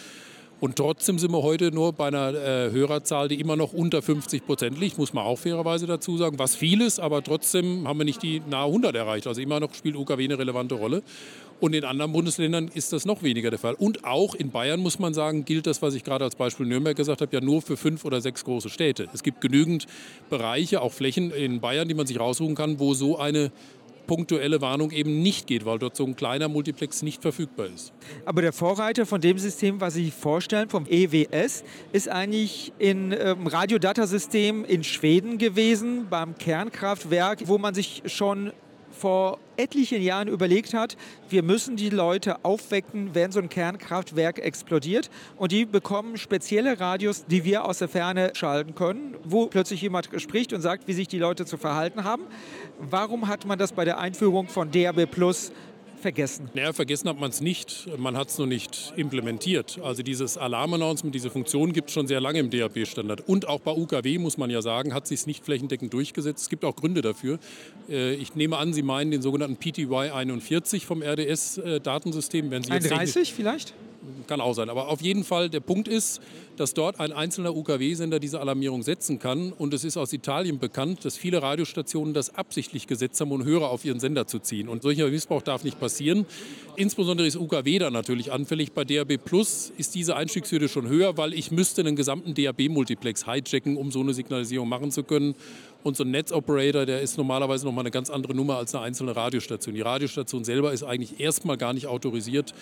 Und 0.61 0.75
trotzdem 0.75 1.17
sind 1.17 1.31
wir 1.31 1.41
heute 1.41 1.71
nur 1.71 1.91
bei 1.91 2.07
einer 2.07 2.35
äh, 2.35 2.71
Hörerzahl, 2.71 3.27
die 3.27 3.39
immer 3.39 3.55
noch 3.55 3.73
unter 3.73 4.03
50 4.03 4.45
Prozent 4.45 4.79
liegt, 4.79 4.99
muss 4.99 5.11
man 5.11 5.25
auch 5.25 5.39
fairerweise 5.39 5.87
dazu 5.87 6.17
sagen. 6.17 6.37
Was 6.37 6.55
viel 6.55 6.81
ist, 6.81 6.99
aber 6.99 7.23
trotzdem 7.23 7.87
haben 7.87 7.97
wir 7.97 8.03
nicht 8.05 8.21
die 8.21 8.43
nahe 8.47 8.67
100 8.67 8.95
erreicht. 8.95 9.25
Also 9.25 9.41
immer 9.41 9.59
noch 9.59 9.73
spielt 9.73 9.95
UKW 9.95 10.23
eine 10.23 10.37
relevante 10.37 10.75
Rolle. 10.75 11.01
Und 11.61 11.75
in 11.75 11.85
anderen 11.85 12.11
Bundesländern 12.11 12.71
ist 12.73 12.91
das 12.91 13.05
noch 13.05 13.21
weniger 13.21 13.51
der 13.51 13.59
Fall. 13.59 13.75
Und 13.75 14.03
auch 14.03 14.33
in 14.33 14.49
Bayern, 14.49 14.79
muss 14.79 14.97
man 14.97 15.13
sagen, 15.13 15.45
gilt 15.45 15.67
das, 15.67 15.79
was 15.83 15.93
ich 15.93 16.03
gerade 16.03 16.25
als 16.25 16.35
Beispiel 16.35 16.65
Nürnberg 16.65 16.97
gesagt 16.97 17.21
habe, 17.21 17.35
ja 17.35 17.39
nur 17.39 17.61
für 17.61 17.77
fünf 17.77 18.03
oder 18.03 18.19
sechs 18.19 18.43
große 18.43 18.69
Städte. 18.69 19.07
Es 19.13 19.21
gibt 19.21 19.41
genügend 19.41 19.85
Bereiche, 20.31 20.81
auch 20.81 20.91
Flächen 20.91 21.29
in 21.29 21.61
Bayern, 21.61 21.87
die 21.87 21.93
man 21.93 22.07
sich 22.07 22.19
raussuchen 22.19 22.55
kann, 22.55 22.79
wo 22.79 22.95
so 22.95 23.19
eine 23.19 23.51
punktuelle 24.07 24.59
Warnung 24.59 24.89
eben 24.89 25.21
nicht 25.21 25.45
geht, 25.45 25.63
weil 25.63 25.77
dort 25.77 25.95
so 25.95 26.03
ein 26.03 26.15
kleiner 26.15 26.47
Multiplex 26.47 27.03
nicht 27.03 27.21
verfügbar 27.21 27.67
ist. 27.67 27.93
Aber 28.25 28.41
der 28.41 28.53
Vorreiter 28.53 29.05
von 29.05 29.21
dem 29.21 29.37
System, 29.37 29.79
was 29.79 29.93
Sie 29.93 30.09
vorstellen, 30.09 30.67
vom 30.67 30.87
EWS, 30.89 31.63
ist 31.93 32.09
eigentlich 32.09 32.73
im 32.79 33.11
ähm, 33.11 33.45
Radiodatasystem 33.45 34.65
in 34.65 34.83
Schweden 34.83 35.37
gewesen, 35.37 36.07
beim 36.09 36.35
Kernkraftwerk, 36.39 37.47
wo 37.47 37.59
man 37.59 37.75
sich 37.75 38.01
schon 38.07 38.51
vor 39.01 39.39
etlichen 39.57 40.01
Jahren 40.01 40.27
überlegt 40.27 40.75
hat, 40.75 40.95
wir 41.27 41.41
müssen 41.41 41.75
die 41.75 41.89
Leute 41.89 42.45
aufwecken, 42.45 43.09
wenn 43.13 43.31
so 43.31 43.39
ein 43.39 43.49
Kernkraftwerk 43.49 44.37
explodiert. 44.37 45.09
Und 45.37 45.51
die 45.51 45.65
bekommen 45.65 46.17
spezielle 46.17 46.79
Radios, 46.79 47.25
die 47.25 47.43
wir 47.43 47.65
aus 47.65 47.79
der 47.79 47.89
Ferne 47.89 48.31
schalten 48.35 48.75
können, 48.75 49.15
wo 49.23 49.47
plötzlich 49.47 49.81
jemand 49.81 50.09
spricht 50.17 50.53
und 50.53 50.61
sagt, 50.61 50.87
wie 50.87 50.93
sich 50.93 51.07
die 51.07 51.17
Leute 51.17 51.45
zu 51.45 51.57
verhalten 51.57 52.03
haben. 52.03 52.23
Warum 52.79 53.27
hat 53.27 53.45
man 53.45 53.57
das 53.57 53.71
bei 53.71 53.85
der 53.85 53.99
Einführung 53.99 54.47
von 54.47 54.69
DAB 54.69 55.07
Plus 55.07 55.51
vergessen? 56.01 56.49
Naja, 56.53 56.73
vergessen 56.73 57.07
hat 57.07 57.19
man 57.19 57.29
es 57.29 57.41
nicht. 57.41 57.87
Man 57.97 58.17
hat 58.17 58.29
es 58.29 58.37
nur 58.37 58.47
nicht 58.47 58.93
implementiert. 58.95 59.79
Also 59.83 60.03
dieses 60.03 60.37
Alarm-Announcement, 60.37 61.13
diese 61.13 61.29
Funktion 61.29 61.73
gibt 61.73 61.89
es 61.89 61.93
schon 61.93 62.07
sehr 62.07 62.19
lange 62.19 62.39
im 62.39 62.49
DAB-Standard. 62.49 63.27
Und 63.27 63.47
auch 63.47 63.61
bei 63.61 63.71
UKW, 63.71 64.17
muss 64.17 64.37
man 64.37 64.49
ja 64.49 64.61
sagen, 64.61 64.93
hat 64.93 65.07
sich 65.07 65.21
es 65.21 65.27
nicht 65.27 65.45
flächendeckend 65.45 65.93
durchgesetzt. 65.93 66.43
Es 66.43 66.49
gibt 66.49 66.65
auch 66.65 66.75
Gründe 66.75 67.01
dafür. 67.01 67.39
Äh, 67.89 68.15
ich 68.15 68.35
nehme 68.35 68.57
an, 68.57 68.73
Sie 68.73 68.81
meinen 68.81 69.11
den 69.11 69.21
sogenannten 69.21 69.57
PTY 69.57 70.11
41 70.11 70.85
vom 70.85 71.01
RDS-Datensystem. 71.01 72.51
31 72.51 73.33
vielleicht? 73.33 73.73
Kann 74.27 74.41
auch 74.41 74.53
sein. 74.53 74.69
Aber 74.69 74.87
auf 74.87 75.01
jeden 75.01 75.23
Fall, 75.23 75.49
der 75.49 75.59
Punkt 75.59 75.87
ist, 75.87 76.21
dass 76.57 76.73
dort 76.73 76.99
ein 76.99 77.11
einzelner 77.11 77.55
UKW-Sender 77.55 78.19
diese 78.19 78.39
Alarmierung 78.39 78.83
setzen 78.83 79.19
kann. 79.19 79.51
Und 79.51 79.73
es 79.73 79.83
ist 79.83 79.97
aus 79.97 80.13
Italien 80.13 80.59
bekannt, 80.59 81.05
dass 81.05 81.17
viele 81.17 81.41
Radiostationen 81.41 82.13
das 82.13 82.35
absichtlich 82.35 82.87
gesetzt 82.87 83.19
haben, 83.19 83.31
um 83.31 83.43
Hörer 83.43 83.69
auf 83.69 83.85
ihren 83.85 83.99
Sender 83.99 84.27
zu 84.27 84.39
ziehen. 84.39 84.67
Und 84.67 84.83
solcher 84.83 85.09
Missbrauch 85.09 85.41
darf 85.41 85.63
nicht 85.63 85.79
passieren. 85.79 86.25
Insbesondere 86.75 87.27
ist 87.27 87.35
UKW 87.35 87.79
da 87.79 87.89
natürlich 87.89 88.31
anfällig. 88.31 88.73
Bei 88.73 88.83
DAB 88.83 89.17
Plus 89.17 89.71
ist 89.77 89.95
diese 89.95 90.15
Einstiegshürde 90.15 90.69
schon 90.69 90.87
höher, 90.87 91.17
weil 91.17 91.33
ich 91.33 91.51
müsste 91.51 91.81
einen 91.81 91.95
gesamten 91.95 92.33
DAB-Multiplex 92.33 93.25
hijacken, 93.25 93.77
um 93.77 93.91
so 93.91 94.01
eine 94.01 94.13
Signalisierung 94.13 94.69
machen 94.69 94.91
zu 94.91 95.03
können. 95.03 95.35
Und 95.83 95.97
so 95.97 96.03
ein 96.03 96.11
Netzoperator, 96.11 96.85
der 96.85 97.01
ist 97.01 97.17
normalerweise 97.17 97.65
nochmal 97.65 97.83
eine 97.83 97.91
ganz 97.91 98.09
andere 98.09 98.35
Nummer 98.35 98.57
als 98.57 98.75
eine 98.75 98.83
einzelne 98.83 99.15
Radiostation. 99.15 99.73
Die 99.73 99.81
Radiostation 99.81 100.43
selber 100.43 100.71
ist 100.73 100.83
eigentlich 100.83 101.19
erstmal 101.19 101.57
gar 101.57 101.73
nicht 101.73 101.87
autorisiert 101.87 102.53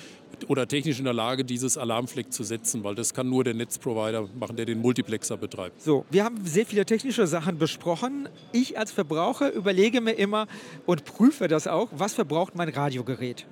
oder 0.48 0.68
technisch 0.68 1.00
in 1.00 1.06
der 1.06 1.14
Lage, 1.14 1.44
dieses 1.44 1.78
Alarmfleck 1.78 2.32
zu 2.32 2.44
setzen, 2.44 2.84
weil 2.84 2.96
das 2.96 3.14
kann 3.14 3.30
nur 3.30 3.44
der 3.44 3.54
Netzprovider 3.54 4.30
machen, 4.40 4.56
der 4.56 4.66
den 4.66 4.80
Multiplexer 4.80 5.36
betreibt. 5.36 5.82
So, 5.82 6.06
wir 6.10 6.24
haben 6.24 6.46
sehr 6.46 6.66
viele 6.66 6.86
technische 6.86 7.28
Sachen 7.28 7.58
besprochen. 7.58 8.30
Ich 8.54 8.78
als 8.78 8.92
Verbraucher 8.92 9.52
überlege 9.52 10.00
mir 10.00 10.14
immer 10.14 10.48
und 10.86 11.04
prüfe 11.04 11.50
das 11.50 11.68
auch, 11.68 11.90
was 11.92 12.14
verbraucht 12.14 12.56
mein 12.56 12.70
Radiogerät. 12.70 13.46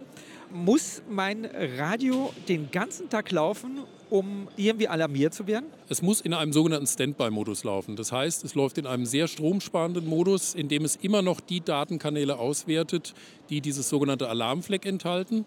Muss 0.51 1.01
mein 1.09 1.45
Radio 1.77 2.31
den 2.47 2.71
ganzen 2.71 3.09
Tag 3.09 3.31
laufen, 3.31 3.79
um 4.09 4.47
irgendwie 4.55 4.87
alarmiert 4.87 5.33
zu 5.33 5.45
werden? 5.45 5.65
Es 5.89 6.01
muss 6.01 6.21
in 6.21 6.33
einem 6.33 6.53
sogenannten 6.53 6.87
Standby-Modus 6.87 7.65
laufen. 7.65 7.97
Das 7.97 8.13
heißt, 8.13 8.45
es 8.45 8.55
läuft 8.55 8.77
in 8.77 8.87
einem 8.87 9.05
sehr 9.05 9.27
stromsparenden 9.27 10.05
Modus, 10.05 10.55
in 10.55 10.69
dem 10.69 10.85
es 10.85 10.95
immer 10.95 11.21
noch 11.21 11.41
die 11.41 11.59
Datenkanäle 11.59 12.39
auswertet, 12.39 13.13
die 13.49 13.59
dieses 13.59 13.89
sogenannte 13.89 14.29
Alarmfleck 14.29 14.85
enthalten. 14.85 15.45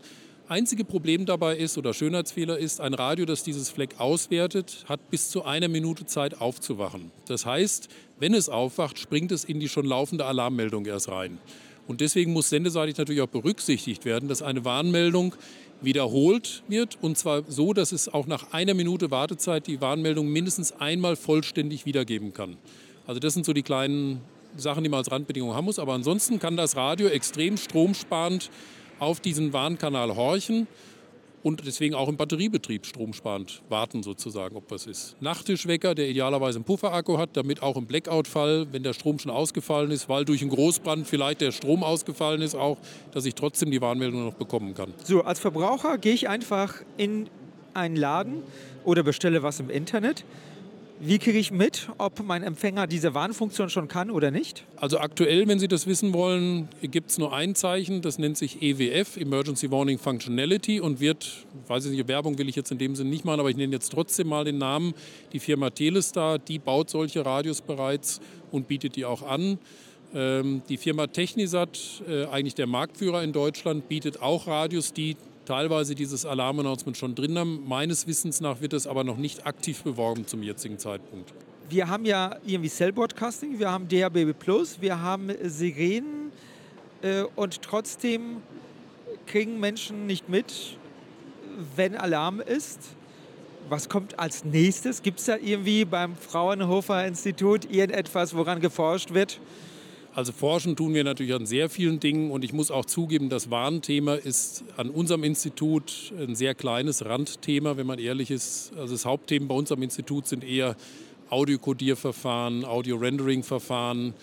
Einzige 0.49 0.85
Problem 0.85 1.27
dabei 1.27 1.57
ist 1.57 1.79
oder 1.79 1.95
Schönheitsfehler 1.95 2.59
ist, 2.59 2.81
ein 2.81 2.93
Radio, 2.93 3.25
das 3.25 3.45
dieses 3.45 3.71
Fleck 3.71 3.95
auswertet, 3.99 4.85
hat 4.89 5.09
bis 5.09 5.31
zu 5.31 5.45
einer 5.45 5.69
Minute 5.69 6.07
Zeit 6.07 6.41
aufzuwachen. 6.41 7.11
Das 7.27 7.47
heißt, 7.47 7.89
wenn 8.19 8.35
es 8.35 8.49
aufwacht, 8.49 8.99
springt 8.99 9.33
es 9.33 9.45
in 9.45 9.61
die 9.61 9.69
schon 9.69 9.87
laufende 9.87 10.27
Alarmmeldung 10.27 10.85
erst 10.87 11.09
rein. 11.09 11.39
Und 11.91 12.01
deswegen 12.01 12.33
muss 12.33 12.49
sendeseitig 12.49 12.97
natürlich 12.99 13.21
auch 13.21 13.27
berücksichtigt 13.27 14.05
werden, 14.05 14.29
dass 14.29 14.43
eine 14.43 14.65
Warnmeldung 14.65 15.35
wiederholt 15.81 16.63
wird 16.69 16.97
und 17.03 17.19
zwar 17.19 17.43
so, 17.49 17.73
dass 17.73 17.91
es 17.91 18.09
auch 18.09 18.29
nach 18.29 18.53
einer 18.53 18.75
Minute 18.75 19.11
Wartezeit 19.11 19.67
die 19.67 19.81
Warnmeldung 19.81 20.29
mindestens 20.29 20.71
einmal 20.71 21.17
vollständig 21.17 21.87
wiedergeben 21.87 22.33
kann. 22.33 22.59
Also 23.09 23.19
das 23.19 23.35
sind 23.35 23.45
so 23.45 23.53
die 23.53 23.65
kleinen 23.65 24.21
Sachen, 24.57 24.85
die 24.85 24.89
man 24.89 24.99
als 24.99 25.11
Randbedingung 25.11 25.53
haben 25.53 25.65
muss. 25.65 25.81
Aber 25.81 25.95
ansonsten 25.95 26.39
kann 26.39 26.57
das 26.57 26.77
Radio 26.77 27.09
extrem 27.09 27.57
stromsparend 27.57 28.51
auf 29.01 29.19
diesen 29.19 29.53
Warnkanal 29.53 30.15
horchen 30.15 30.69
und 31.43 31.67
deswegen 31.67 31.95
auch 31.95 32.09
im 32.09 32.17
Batteriebetrieb 32.17 32.87
stromsparend 32.87 33.63
warten 33.69 34.03
sozusagen, 34.03 34.57
ob 34.57 34.71
was 34.71 34.87
ist. 34.87 35.17
Nachttischwecker, 35.21 35.95
der 35.95 36.09
idealerweise 36.09 36.59
einen 36.59 36.65
Pufferakku 36.65 37.19
hat, 37.19 37.31
damit 37.35 37.63
auch 37.63 37.77
im 37.77 37.87
Blackout-Fall, 37.87 38.69
wenn 38.73 38.83
der 38.83 38.93
Strom 38.93 39.19
schon 39.19 39.31
ausgefallen 39.31 39.91
ist, 39.91 40.09
weil 40.09 40.25
durch 40.25 40.43
einen 40.43 40.51
Großbrand 40.51 41.07
vielleicht 41.07 41.41
der 41.41 41.53
Strom 41.53 41.83
ausgefallen 41.83 42.43
ist, 42.43 42.55
auch, 42.55 42.79
dass 43.13 43.25
ich 43.25 43.35
trotzdem 43.35 43.71
die 43.71 43.81
Warnmeldung 43.81 44.25
noch 44.25 44.35
bekommen 44.35 44.75
kann. 44.75 44.93
So, 45.03 45.23
als 45.23 45.41
Verbraucher 45.41 45.99
gehe 45.99 46.15
ich 46.15 46.29
einfach 46.29 46.75
in 46.97 47.29
einen 47.75 47.97
Laden 47.97 48.43
oder 48.85 49.03
bestelle 49.03 49.43
was 49.43 49.61
im 49.61 49.71
Internet. 49.71 50.25
Wie 51.03 51.19
kriege 51.19 51.39
ich 51.39 51.51
mit, 51.51 51.89
ob 51.97 52.23
mein 52.23 52.43
Empfänger 52.43 52.87
diese 52.87 53.15
Warnfunktion 53.15 53.71
schon 53.71 53.89
kann 53.89 54.11
oder 54.11 54.31
nicht? 54.31 54.65
Also 54.77 54.99
aktuell, 54.99 55.49
wenn 55.49 55.59
Sie 55.59 55.67
das 55.67 55.87
wissen 55.87 56.13
wollen, 56.13 56.69
gibt 56.83 57.11
es 57.11 57.17
nur 57.17 57.33
ein 57.33 57.55
Zeichen, 57.55 58.03
das 58.03 58.19
nennt 58.19 58.37
sich 58.37 58.61
EWF, 58.61 59.17
Emergency 59.17 59.71
Warning 59.71 59.99
Functionality 59.99 60.79
und 60.79 61.01
wird, 61.01 61.47
weiß 61.69 61.87
ich 61.87 61.93
nicht, 61.93 62.07
Werbung 62.07 62.37
will 62.37 62.51
ich 62.51 62.57
jetzt 62.57 62.71
in 62.71 62.77
dem 62.77 62.95
Sinne 62.95 63.09
nicht 63.09 63.25
machen, 63.25 63.41
aber 63.41 63.49
ich 63.49 63.57
nenne 63.57 63.73
jetzt 63.73 63.91
trotzdem 63.93 64.29
mal 64.29 64.45
den 64.45 64.59
Namen. 64.59 64.93
Die 65.33 65.39
Firma 65.39 65.71
Telestar, 65.71 66.39
die 66.39 66.59
baut 66.59 66.91
solche 66.91 67.25
Radios 67.25 67.63
bereits 67.63 68.21
und 68.51 68.69
bietet 68.69 68.95
die 68.95 69.07
auch 69.07 69.23
an. 69.23 69.59
Ähm, 70.13 70.61
die 70.69 70.77
Firma 70.77 71.07
Technisat, 71.07 72.03
äh, 72.07 72.27
eigentlich 72.27 72.57
der 72.57 72.67
Marktführer 72.67 73.23
in 73.23 73.33
Deutschland, 73.33 73.89
bietet 73.89 74.21
auch 74.21 74.47
Radios, 74.47 74.93
die 74.93 75.17
teilweise 75.51 75.97
dieses 75.97 76.25
Alarmannouncement 76.25 76.97
schon 76.97 77.17
drin 77.17 77.37
haben. 77.37 77.65
Meines 77.67 78.07
Wissens 78.07 78.41
nach 78.41 78.61
wird 78.61 78.73
es 78.73 78.87
aber 78.87 79.03
noch 79.03 79.17
nicht 79.17 79.47
aktiv 79.47 79.83
beworben 79.83 80.25
zum 80.25 80.45
jetzigen 80.45 80.79
Zeitpunkt. 80.79 81.35
Wir 81.69 81.89
haben 81.89 82.05
ja 82.05 82.37
irgendwie 82.47 82.69
Cell 82.69 82.93
Broadcasting, 82.93 83.59
wir 83.59 83.69
haben 83.69 83.89
DHB 83.89 84.33
Plus, 84.39 84.81
wir 84.81 85.03
haben 85.03 85.29
Sirenen 85.43 86.31
äh, 87.03 87.25
und 87.35 87.63
trotzdem 87.63 88.37
kriegen 89.27 89.59
Menschen 89.59 90.07
nicht 90.07 90.29
mit, 90.29 90.77
wenn 91.75 91.97
Alarm 91.97 92.41
ist. 92.41 92.79
Was 93.69 93.89
kommt 93.89 94.21
als 94.21 94.45
nächstes? 94.45 95.03
Gibt 95.03 95.19
es 95.19 95.27
da 95.27 95.37
irgendwie 95.37 95.85
beim 95.85 96.15
Fraunhofer 96.15 97.05
Institut 97.05 97.65
irgendetwas, 97.65 98.37
woran 98.37 98.61
geforscht 98.61 99.15
wird? 99.15 99.41
Also 100.13 100.33
forschen 100.33 100.75
tun 100.75 100.93
wir 100.93 101.05
natürlich 101.05 101.35
an 101.35 101.47
sehr 101.47 101.71
vielen 101.71 102.01
Dingen 102.01 102.33
und 102.33 102.45
ich 102.45 102.53
muss 102.53 102.73
auch 102.73 102.85
zugeben, 102.85 103.29
das 103.29 103.49
Warnthema 103.51 104.15
ist 104.15 104.65
an 104.77 104.91
unserem 104.91 105.23
Institut 105.23 106.13
ein 106.19 106.35
sehr 106.35 106.57
kleines 106.57 107.05
Randthema, 107.05 107.77
wenn 107.77 107.87
man 107.87 108.01
ehrlich 108.01 108.33
ist. 108.33 108.73
Also 108.77 108.95
das 108.95 109.05
Hauptthema 109.05 109.47
bei 109.47 109.55
uns 109.55 109.71
am 109.71 109.83
Institut 109.83 110.27
sind 110.27 110.43
eher 110.43 110.75
Audiokodierverfahren, 111.31 112.65
Audio-Rendering-Verfahren, 112.65 114.15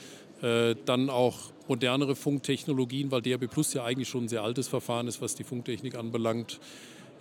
äh, 0.41 0.75
dann 0.83 1.09
auch 1.09 1.37
modernere 1.69 2.17
Funktechnologien, 2.17 3.09
weil 3.09 3.21
DAB 3.21 3.47
Plus 3.47 3.73
ja 3.73 3.85
eigentlich 3.85 4.09
schon 4.09 4.25
ein 4.25 4.29
sehr 4.29 4.43
altes 4.43 4.67
Verfahren 4.67 5.07
ist, 5.07 5.21
was 5.21 5.35
die 5.35 5.45
Funktechnik 5.45 5.95
anbelangt. 5.95 6.59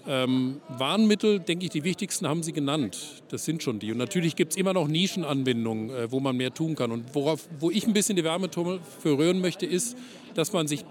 Ähm, 0.08 0.60
Warnmittel, 0.68 1.40
denke 1.40 1.64
ich, 1.64 1.70
die 1.70 1.82
wichtigsten 1.82 2.28
haben 2.28 2.42
Sie 2.42 2.52
genannt. 2.52 3.22
Das 3.28 3.44
sind 3.44 3.62
schon 3.62 3.80
die. 3.80 3.90
Und 3.90 3.98
natürlich 3.98 4.36
gibt 4.36 4.52
es 4.52 4.56
immer 4.56 4.72
noch 4.72 4.86
Nischenanwendungen, 4.86 5.90
äh, 5.90 6.10
wo 6.12 6.20
man 6.20 6.36
mehr 6.36 6.54
tun 6.54 6.76
kann. 6.76 6.92
Und 6.92 7.14
worauf, 7.14 7.48
wo 7.58 7.70
ich 7.70 7.86
ein 7.86 7.92
bisschen 7.92 8.14
die 8.16 8.24
Wärmetummel 8.24 8.80
für 9.00 9.18
rühren 9.18 9.40
möchte, 9.40 9.66
ist, 9.66 9.96
dass 10.34 10.52
man 10.52 10.68
sich 10.68 10.84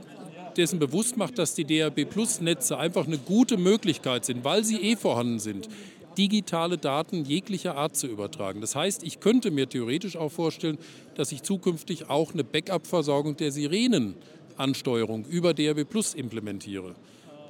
dessen 0.57 0.79
bewusst 0.79 1.17
macht, 1.17 1.37
dass 1.37 1.55
die 1.55 1.65
DAB-Plus-Netze 1.65 2.77
einfach 2.77 3.07
eine 3.07 3.17
gute 3.17 3.57
Möglichkeit 3.57 4.25
sind, 4.25 4.43
weil 4.43 4.63
sie 4.63 4.77
eh 4.81 4.95
vorhanden 4.95 5.39
sind, 5.39 5.69
digitale 6.17 6.77
Daten 6.77 7.25
jeglicher 7.25 7.75
Art 7.75 7.95
zu 7.95 8.07
übertragen. 8.07 8.61
Das 8.61 8.75
heißt, 8.75 9.03
ich 9.03 9.19
könnte 9.19 9.51
mir 9.51 9.67
theoretisch 9.67 10.15
auch 10.15 10.31
vorstellen, 10.31 10.77
dass 11.15 11.31
ich 11.31 11.43
zukünftig 11.43 12.09
auch 12.09 12.33
eine 12.33 12.43
Backup-Versorgung 12.43 13.35
der 13.37 13.51
Sirenenansteuerung 13.51 15.25
über 15.25 15.53
DAB 15.53 15.83
Plus 15.83 16.13
implementiere. 16.13 16.95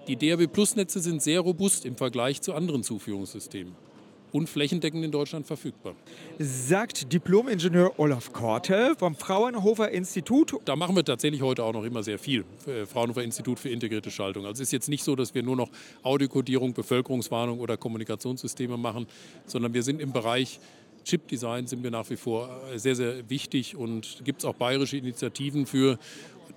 Die 0.08 0.16
DAB 0.16 0.46
Plus-Netze 0.46 1.00
sind 1.00 1.24
sehr 1.24 1.40
robust 1.40 1.84
im 1.84 1.96
Vergleich 1.96 2.40
zu 2.40 2.54
anderen 2.54 2.84
Zuführungssystemen 2.84 3.74
und 4.32 4.48
flächendeckend 4.48 5.04
in 5.04 5.12
Deutschland 5.12 5.48
verfügbar. 5.48 5.96
Sagt 6.38 7.12
Diplom-Ingenieur 7.12 7.98
Olaf 7.98 8.32
Korte 8.32 8.94
vom 9.00 9.16
Fraunhofer 9.16 9.90
Institut. 9.90 10.54
Da 10.66 10.76
machen 10.76 10.96
wir 10.96 11.04
tatsächlich 11.04 11.42
heute 11.42 11.64
auch 11.64 11.74
noch 11.74 11.84
immer 11.84 12.04
sehr 12.04 12.20
viel. 12.20 12.44
Äh, 12.68 12.86
Fraunhofer 12.86 13.24
Institut 13.24 13.58
für 13.58 13.70
integrierte 13.70 14.12
Schaltung. 14.12 14.46
Also 14.46 14.62
es 14.62 14.70
ist 14.70 14.74
jetzt 14.74 14.90
nicht 14.90 15.04
so, 15.04 15.16
dass 15.16 15.34
wir 15.34 15.42
nur 15.42 15.56
noch 15.56 15.70
Audiokodierung, 16.04 16.74
Bevölkerungswarnung 16.74 17.60
oder 17.60 17.76
Kommunikationssysteme 17.76 18.78
machen, 18.78 19.08
sondern 19.48 19.74
wir 19.74 19.82
sind 19.82 20.00
im 20.00 20.12
Bereich 20.12 20.60
Chip-Design 21.06 21.68
sind 21.68 21.84
wir 21.84 21.92
nach 21.92 22.10
wie 22.10 22.18
vor 22.18 22.50
äh, 22.74 22.78
sehr, 22.78 22.96
sehr 22.96 23.30
wichtig 23.30 23.76
und 23.76 24.22
gibt 24.26 24.40
es 24.40 24.46
auch 24.46 24.56
bayerische 24.56 24.98
Initiativen 24.98 25.66
für 25.66 25.98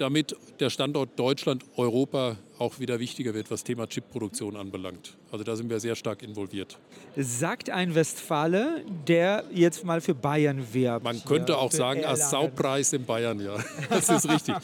damit 0.00 0.36
der 0.60 0.70
Standort 0.70 1.18
Deutschland, 1.18 1.64
Europa 1.76 2.36
auch 2.58 2.80
wieder 2.80 2.98
wichtiger 2.98 3.34
wird, 3.34 3.50
was 3.50 3.64
Thema 3.64 3.86
Chipproduktion 3.86 4.56
anbelangt. 4.56 5.16
Also 5.30 5.44
da 5.44 5.54
sind 5.54 5.70
wir 5.70 5.78
sehr 5.80 5.94
stark 5.94 6.22
involviert. 6.22 6.78
Sagt 7.16 7.70
ein 7.70 7.94
Westfale, 7.94 8.84
der 9.06 9.44
jetzt 9.52 9.84
mal 9.84 10.00
für 10.00 10.14
Bayern 10.14 10.66
wirbt. 10.72 11.04
Man 11.04 11.24
könnte 11.24 11.52
ja, 11.52 11.58
auch 11.58 11.70
sagen, 11.70 12.04
als 12.04 12.30
Saupreis 12.30 12.92
in 12.92 13.04
Bayern, 13.04 13.40
ja. 13.40 13.56
Das 13.90 14.08
ist 14.08 14.28
richtig. 14.28 14.54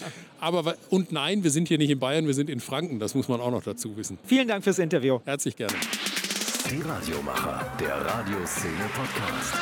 Aber 0.41 0.75
und 0.91 1.13
nein, 1.13 1.45
wir 1.45 1.51
sind 1.51 1.69
hier 1.69 1.79
nicht 1.79 1.91
in 1.91 1.99
Bayern, 1.99 2.27
wir 2.27 2.35
sind 2.35 2.51
in 2.51 2.61
Franken. 2.61 2.99
Das 2.99 3.15
muss 3.15 3.29
man 3.29 3.41
auch 3.41 3.51
noch 3.51 3.63
dazu 3.63 3.97
wissen. 3.97 4.19
Vielen 4.25 4.49
Dank 4.49 4.65
fürs 4.65 4.79
Interview. 4.79 5.21
Herzlich 5.25 5.57
gerne. 5.57 5.75
Die 6.71 6.81
Radiomacher, 6.81 7.73
der 7.79 7.95
Radioszene 7.95 8.89
Podcast. 8.95 9.55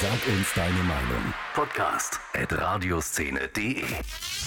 Sag 0.00 0.34
uns 0.34 0.48
deine 0.54 0.82
Meinung. 0.84 1.34
Podcast 1.60 2.20
at 2.32 2.52
radioszene.de 2.52 4.39